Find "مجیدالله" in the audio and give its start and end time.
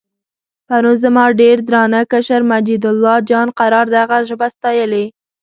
2.51-3.15